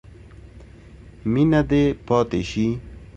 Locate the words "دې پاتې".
1.69-2.41